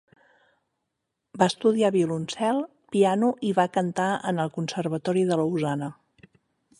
Va 1.41 1.47
estudiar 1.51 1.91
violoncel, 1.97 2.63
piano 2.95 3.31
i 3.49 3.53
va 3.61 3.67
cantar 3.77 4.09
en 4.33 4.45
el 4.45 4.53
conservatori 4.59 5.27
de 5.33 5.39
Lausana. 5.43 5.95